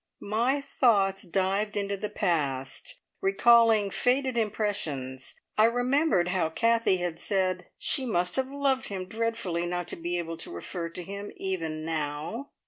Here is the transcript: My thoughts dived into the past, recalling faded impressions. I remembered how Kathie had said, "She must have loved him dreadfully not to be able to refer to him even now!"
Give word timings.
My 0.31 0.61
thoughts 0.61 1.21
dived 1.21 1.77
into 1.77 1.95
the 1.95 2.09
past, 2.09 2.95
recalling 3.21 3.91
faded 3.91 4.35
impressions. 4.35 5.35
I 5.59 5.65
remembered 5.65 6.29
how 6.29 6.49
Kathie 6.49 6.97
had 6.97 7.19
said, 7.19 7.67
"She 7.77 8.07
must 8.07 8.35
have 8.35 8.49
loved 8.49 8.87
him 8.87 9.05
dreadfully 9.05 9.67
not 9.67 9.87
to 9.89 9.95
be 9.95 10.17
able 10.17 10.37
to 10.37 10.49
refer 10.51 10.89
to 10.89 11.03
him 11.03 11.31
even 11.37 11.85
now!" 11.85 12.49